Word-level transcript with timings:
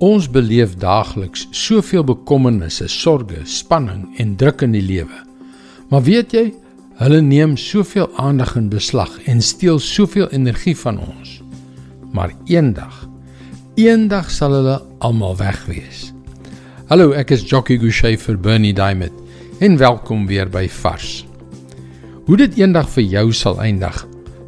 Ons 0.00 0.30
beleef 0.32 0.78
daagliks 0.80 1.42
soveel 1.52 2.06
bekommernisse, 2.08 2.86
sorges, 2.88 3.58
spanning 3.60 4.06
en 4.22 4.30
druk 4.40 4.62
in 4.64 4.72
die 4.72 4.80
lewe. 4.80 5.18
Maar 5.92 6.06
weet 6.06 6.32
jy, 6.32 6.44
hulle 7.02 7.18
neem 7.20 7.52
soveel 7.60 8.08
aandag 8.16 8.54
in 8.56 8.70
beslag 8.72 9.12
en 9.28 9.42
steel 9.44 9.76
soveel 9.84 10.30
energie 10.32 10.72
van 10.80 11.02
ons. 11.04 11.34
Maar 12.16 12.32
eendag, 12.48 13.02
eendag 13.76 14.30
sal 14.32 14.56
hulle 14.56 14.78
almal 15.04 15.36
weg 15.36 15.60
wees. 15.68 16.06
Hallo, 16.88 17.12
ek 17.12 17.36
is 17.36 17.44
Jockey 17.44 17.76
Gouchee 17.76 18.16
vir 18.24 18.40
Bernie 18.40 18.72
Diamond 18.72 19.60
en 19.60 19.76
welkom 19.76 20.24
weer 20.32 20.48
by 20.48 20.64
Vars. 20.80 21.26
Hoe 22.24 22.40
dit 22.40 22.56
eendag 22.56 22.88
vir 22.96 23.04
jou 23.04 23.26
sal 23.36 23.60
eindig, 23.60 24.00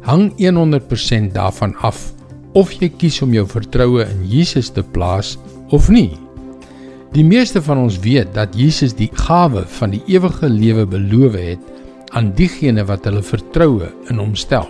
hang 0.09 0.31
100% 0.41 1.37
daarvan 1.37 1.77
af 1.85 2.07
of 2.53 2.71
jy 2.77 2.89
kies 2.89 3.21
om 3.25 3.33
jou 3.33 3.45
vertroue 3.49 4.05
in 4.05 4.21
Jesus 4.29 4.69
te 4.73 4.83
plaas 4.83 5.37
of 5.73 5.89
nie. 5.89 6.13
Die 7.13 7.25
meeste 7.25 7.61
van 7.61 7.77
ons 7.77 7.99
weet 8.01 8.31
dat 8.33 8.55
Jesus 8.57 8.95
die 8.97 9.09
gawe 9.13 9.65
van 9.79 9.93
die 9.93 10.01
ewige 10.09 10.49
lewe 10.49 10.85
beloof 10.89 11.37
het 11.37 12.13
aan 12.13 12.31
diegene 12.37 12.85
wat 12.89 13.05
hulle 13.05 13.21
vertroue 13.25 13.89
in 14.09 14.21
hom 14.21 14.33
stel. 14.37 14.65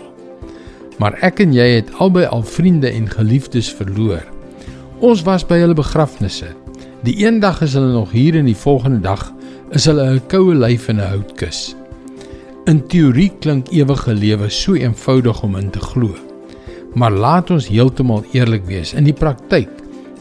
Maar 1.00 1.16
ek 1.26 1.40
en 1.44 1.55
jy 1.55 1.70
het 1.77 1.94
albei 2.04 2.26
al 2.27 2.44
vriende 2.48 2.91
en 2.91 3.08
geliefdes 3.12 3.72
verloor. 3.76 4.24
Ons 5.04 5.24
was 5.27 5.44
by 5.48 5.60
hulle 5.63 5.76
begrafnisse. 5.76 6.52
Die 7.04 7.16
een 7.26 7.40
dag 7.44 7.62
is 7.63 7.76
hulle 7.76 7.91
nog 7.91 8.12
hier 8.16 8.38
en 8.40 8.48
die 8.48 8.60
volgende 8.60 9.02
dag 9.04 9.32
is 9.72 9.88
hulle 9.90 10.04
'n 10.16 10.22
koue 10.27 10.55
lyf 10.55 10.88
in 10.88 11.00
'n 11.00 11.10
houtkus. 11.12 11.76
In 12.66 12.88
teorie 12.88 13.32
klink 13.40 13.68
ewige 13.72 14.13
lewe 14.13 14.50
so 14.50 14.74
eenvoudig 14.74 15.44
om 15.44 15.55
in 15.55 15.70
te 15.70 15.80
glo. 15.80 16.33
Maar 16.94 17.12
laat 17.12 17.50
ons 17.50 17.68
heeltemal 17.68 18.24
eerlik 18.32 18.66
wees. 18.66 18.94
In 18.94 19.04
die 19.04 19.16
praktyk 19.18 19.70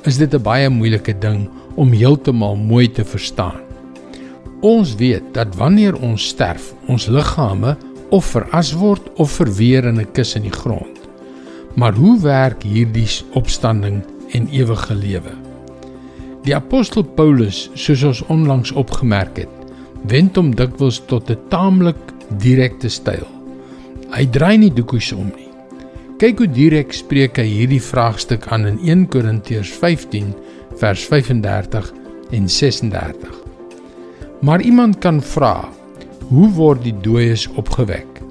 is 0.08 0.16
dit 0.18 0.34
'n 0.34 0.42
baie 0.42 0.68
moeilike 0.68 1.18
ding 1.18 1.48
om 1.74 1.92
heeltemal 1.92 2.56
mooi 2.56 2.90
te 2.90 3.04
verstaan. 3.04 3.60
Ons 4.60 4.94
weet 4.94 5.22
dat 5.32 5.54
wanneer 5.56 5.96
ons 6.00 6.28
sterf, 6.28 6.74
ons 6.86 7.06
liggame 7.06 7.76
of 8.10 8.24
veras 8.24 8.72
word 8.72 9.02
of 9.16 9.30
verweer 9.30 9.84
in 9.84 10.00
'n 10.00 10.12
kus 10.12 10.34
in 10.34 10.42
die 10.42 10.58
grond. 10.62 10.98
Maar 11.74 11.94
hoe 11.94 12.20
werk 12.20 12.62
hierdie 12.62 13.08
opstanding 13.32 14.02
en 14.30 14.48
ewige 14.48 14.94
lewe? 14.94 15.32
Die 16.42 16.54
apostel 16.54 17.02
Paulus, 17.02 17.70
soos 17.74 18.02
ons 18.02 18.22
onlangs 18.26 18.72
opgemerk 18.72 19.36
het, 19.36 19.48
wend 20.06 20.36
hom 20.36 20.54
dikwels 20.54 21.02
tot 21.06 21.30
'n 21.30 21.38
taamlik 21.48 21.96
direkte 22.38 22.88
styl. 22.88 23.26
Hy 24.10 24.26
draai 24.26 24.58
nie 24.58 24.72
doekies 24.72 25.12
om 25.12 25.32
nie. 25.36 25.51
Kyk 26.22 26.38
hoe 26.38 26.46
direk 26.54 26.92
spreek 26.94 27.38
hy 27.40 27.48
hierdie 27.48 27.80
vraagstuk 27.82 28.44
aan 28.54 28.62
in 28.68 28.76
1 28.86 29.00
Korintiërs 29.10 29.72
15 29.74 30.28
vers 30.78 31.02
35 31.10 31.88
en 32.38 32.46
36. 32.46 33.32
Maar 34.46 34.62
iemand 34.62 35.00
kan 35.02 35.18
vra: 35.32 35.66
Hoe 36.28 36.46
word 36.54 36.84
die 36.86 36.94
dooies 37.02 37.48
opgewek? 37.58 38.22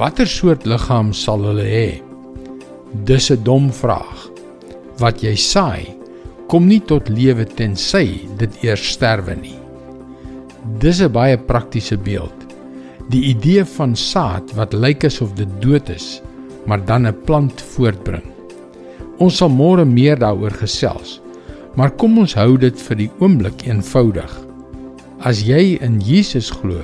Watter 0.00 0.24
soort 0.24 0.64
liggaam 0.64 1.12
sal 1.12 1.44
hulle 1.50 1.68
hê? 1.68 2.00
Dis 3.04 3.28
'n 3.28 3.44
dom 3.44 3.68
vraag. 3.68 4.32
Wat 4.96 5.20
jy 5.20 5.36
saai, 5.36 5.92
kom 6.48 6.64
nie 6.64 6.80
tot 6.80 7.12
lewe 7.12 7.44
tensy 7.44 8.24
dit 8.40 8.52
eers 8.64 8.88
sterwe 8.96 9.36
nie. 9.36 9.58
Dis 10.80 11.02
'n 11.02 11.12
baie 11.12 11.36
praktiese 11.36 11.98
beeld. 11.98 12.38
Die 13.10 13.24
idee 13.36 13.64
van 13.64 13.96
saad 13.96 14.56
wat 14.56 14.72
lyk 14.72 15.04
asof 15.04 15.36
dit 15.36 15.60
dood 15.60 15.90
is, 15.90 16.22
maar 16.66 16.84
dan 16.84 17.06
'n 17.06 17.16
plant 17.24 17.60
voortbring. 17.60 18.24
Ons 19.18 19.36
sal 19.36 19.50
môre 19.50 19.84
meer 19.84 20.18
daaroor 20.18 20.50
gesels. 20.50 21.20
Maar 21.74 21.90
kom 21.90 22.18
ons 22.18 22.34
hou 22.34 22.58
dit 22.58 22.80
vir 22.80 22.96
die 22.96 23.10
oomblik 23.18 23.66
eenvoudig. 23.66 24.32
As 25.20 25.42
jy 25.42 25.78
in 25.80 26.00
Jesus 26.00 26.50
glo, 26.50 26.82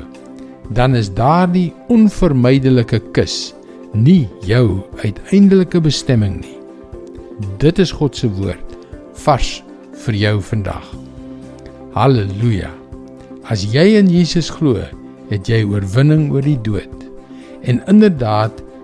dan 0.71 0.95
is 0.95 1.11
daardie 1.11 1.73
onvermydelike 1.89 3.01
kus 3.13 3.55
nie 3.93 4.29
jou 4.45 4.83
uiteindelike 5.03 5.81
bestemming 5.81 6.41
nie. 6.41 6.57
Dit 7.59 7.79
is 7.79 7.93
God 7.93 8.17
se 8.17 8.29
woord 8.29 8.77
vars 9.25 9.63
vir 10.05 10.15
jou 10.15 10.41
vandag. 10.41 10.85
Halleluja. 11.97 12.71
As 13.49 13.65
jy 13.65 13.97
in 13.99 14.11
Jesus 14.13 14.51
glo, 14.53 14.79
het 15.31 15.49
jy 15.49 15.65
oorwinning 15.65 16.29
oor 16.33 16.45
die 16.45 16.59
dood. 16.63 16.93
En 17.65 17.81
inderdaad, 17.91 18.63